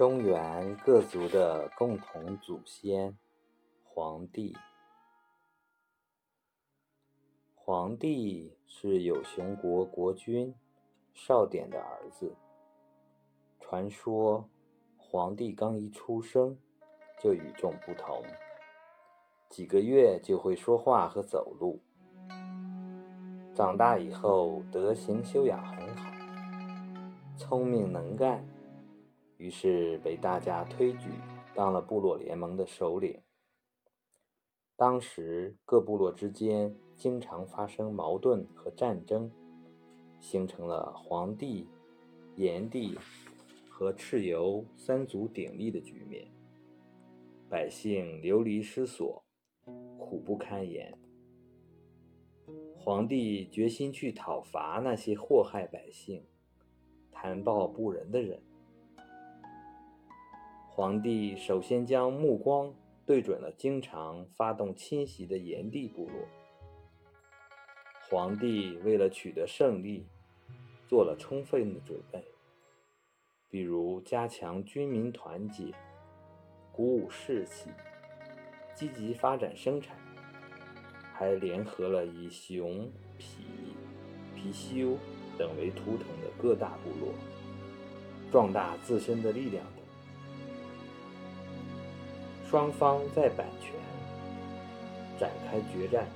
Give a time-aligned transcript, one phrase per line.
[0.00, 3.18] 中原各族的共同祖先——
[3.84, 4.56] 黄帝。
[7.54, 10.54] 黄帝是有熊国国君
[11.12, 12.34] 少典的儿子。
[13.60, 14.48] 传说，
[14.96, 16.56] 黄帝刚一出生
[17.22, 18.22] 就与众不同，
[19.50, 21.78] 几个月就会说话和走路。
[23.54, 26.10] 长大以后，德行修养很好，
[27.36, 28.42] 聪明能干。
[29.40, 31.08] 于是被大家推举
[31.54, 33.22] 当了部落联盟的首领。
[34.76, 39.30] 当时各部落之间经常发生矛盾和战争，
[40.18, 41.66] 形成了黄帝、
[42.36, 42.98] 炎帝
[43.70, 46.28] 和蚩尤三足鼎立的局面，
[47.48, 49.24] 百姓流离失所，
[49.98, 50.98] 苦不堪言。
[52.76, 56.26] 皇帝决心去讨伐那些祸害百姓、
[57.10, 58.42] 残暴不仁的人。
[60.80, 62.72] 皇帝首先将目光
[63.04, 66.26] 对准了经常发动侵袭的炎帝部落。
[68.08, 70.06] 皇帝为了取得胜利，
[70.88, 72.24] 做了充分的准备，
[73.50, 75.70] 比如加强军民团结，
[76.72, 77.68] 鼓舞士气，
[78.74, 79.98] 积极发展生产，
[81.12, 83.42] 还联合了以熊、痞、
[84.34, 84.96] 貔貅
[85.36, 87.12] 等为图腾的各大部落，
[88.32, 89.62] 壮大自身的力量。
[92.50, 93.78] 双方在阪泉
[95.16, 96.08] 展开决战，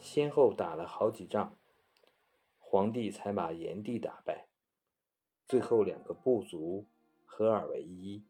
[0.00, 1.56] 先后打了好几仗，
[2.58, 4.48] 皇帝才把炎帝打败。
[5.46, 6.86] 最后两个部族
[7.24, 8.24] 合二为一。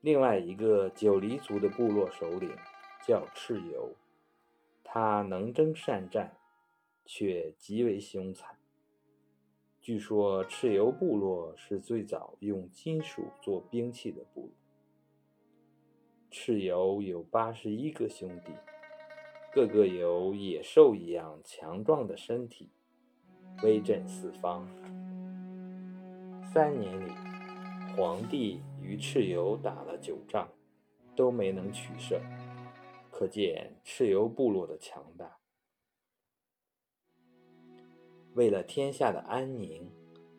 [0.00, 2.56] 另外一个九黎族的部落首领
[3.04, 3.96] 叫蚩尤，
[4.84, 6.36] 他能征善战，
[7.04, 8.56] 却极为凶残。
[9.80, 14.59] 据说蚩尤部落是最早用金属做兵器的部落。
[16.30, 18.52] 蚩尤有八十一个兄弟，
[19.52, 22.70] 个个有野兽一样强壮的身体，
[23.64, 24.64] 威震四方。
[26.52, 27.10] 三年里，
[27.96, 30.48] 皇帝与蚩尤打了九仗，
[31.16, 32.20] 都没能取胜，
[33.10, 35.36] 可见蚩尤部落的强大。
[38.34, 39.90] 为了天下的安宁，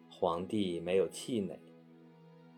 [0.09, 1.59] 皇帝没有气馁，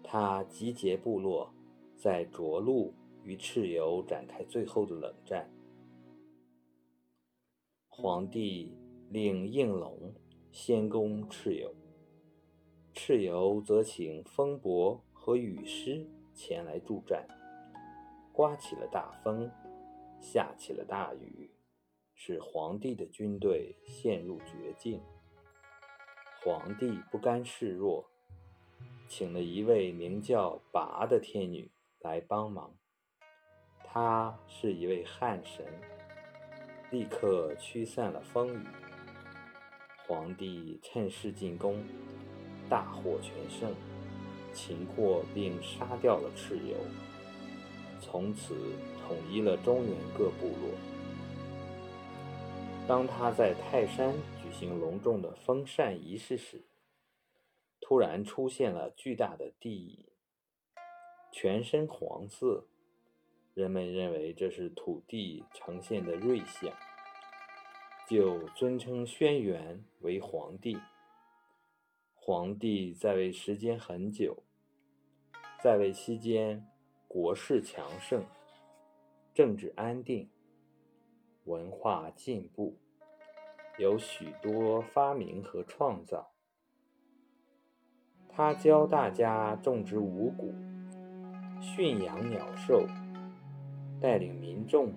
[0.03, 1.51] 他集结部落，
[1.97, 2.93] 在涿鹿。
[3.23, 5.49] 与蚩尤展开最后的冷战。
[7.87, 8.77] 皇帝
[9.09, 10.13] 令应龙
[10.51, 11.73] 先攻蚩尤，
[12.93, 17.27] 蚩尤则请风伯和雨师前来助战。
[18.31, 19.49] 刮起了大风，
[20.19, 21.51] 下起了大雨，
[22.15, 24.99] 使皇帝的军队陷入绝境。
[26.41, 28.09] 皇帝不甘示弱，
[29.07, 32.75] 请了一位名叫拔的天女来帮忙。
[33.93, 35.63] 他是一位汉神，
[36.89, 38.65] 立刻驱散了风雨。
[40.07, 41.79] 皇帝趁势进攻，
[42.67, 43.71] 大获全胜，
[44.51, 46.75] 擒获并杀掉了蚩尤，
[48.01, 48.55] 从此
[49.07, 50.71] 统一了中原各部落。
[52.87, 54.11] 当他在泰山
[54.41, 56.63] 举行隆重的封禅仪式时，
[57.79, 60.07] 突然出现了巨大的地，
[61.31, 62.65] 全身黄色。
[63.53, 66.73] 人们认为这是土地呈现的瑞象，
[68.09, 70.75] 就尊称轩辕为皇帝。
[72.15, 74.43] 皇帝在位时间很久，
[75.61, 76.65] 在位期间
[77.07, 78.25] 国势强盛，
[79.35, 80.31] 政治安定，
[81.43, 82.79] 文化进步，
[83.77, 86.31] 有许多发明和创造。
[88.29, 90.55] 他教大家种植五谷，
[91.61, 92.87] 驯养鸟兽。
[94.03, 94.91] 带领民众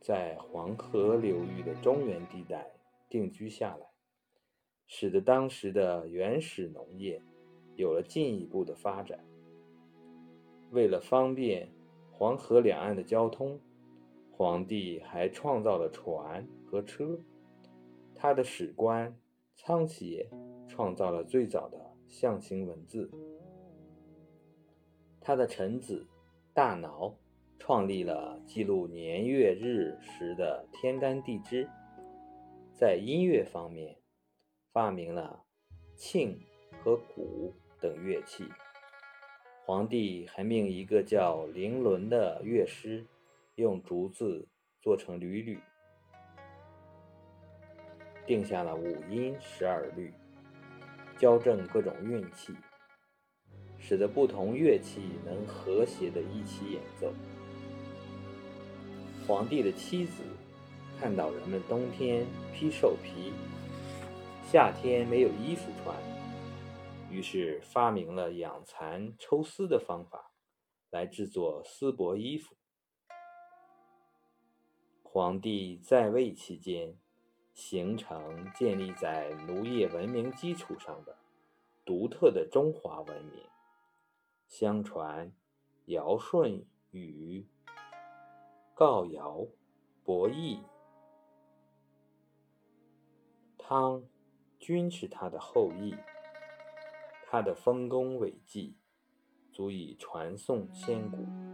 [0.00, 2.66] 在黄河流域的中原地带
[3.10, 3.86] 定居下来，
[4.86, 7.20] 使得当时的原始农业
[7.76, 9.22] 有了进一步的发展。
[10.70, 11.70] 为了方便
[12.10, 13.60] 黄河两岸的交通，
[14.32, 17.20] 皇帝还创造了船和车。
[18.14, 19.14] 他的史官
[19.56, 20.26] 仓颉
[20.66, 23.10] 创造了最早的象形文字。
[25.20, 26.06] 他的臣子
[26.54, 27.14] 大脑。
[27.58, 31.68] 创立了记录年月日时的天干地支，
[32.74, 33.96] 在音乐方面
[34.72, 35.44] 发明了
[35.96, 36.38] 磬
[36.82, 38.44] 和鼓等乐器。
[39.66, 43.04] 皇帝还命一个叫灵伦的乐师，
[43.56, 44.48] 用竹子
[44.80, 45.58] 做成缕缕，
[48.26, 50.14] 定下了五音十二律，
[51.18, 52.54] 矫正各种运气。
[53.80, 57.12] 使得不同乐器能和谐地一起演奏。
[59.28, 60.22] 皇帝的妻子
[60.98, 63.30] 看到人们冬天披兽皮，
[64.42, 65.94] 夏天没有衣服穿，
[67.10, 70.32] 于是发明了养蚕抽丝的方法，
[70.88, 72.56] 来制作丝帛衣服。
[75.02, 76.96] 皇帝在位期间，
[77.52, 81.14] 形成建立在农业文明基础上的
[81.84, 83.42] 独特的中华文明。
[84.46, 85.30] 相传，
[85.84, 87.46] 尧舜禹、
[88.78, 89.44] 告尧、
[90.04, 90.62] 伯益、
[93.58, 94.04] 汤
[94.60, 95.96] 均是他的后裔。
[97.26, 98.76] 他的丰功伟绩
[99.50, 101.47] 足以传颂千古。